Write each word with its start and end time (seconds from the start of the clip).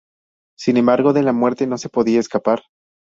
Sin 0.57 0.77
embargo, 0.77 1.13
de 1.13 1.21
la 1.21 1.31
muerte 1.31 1.67
no 1.67 1.75
podía 1.93 2.19
escapar. 2.19 2.63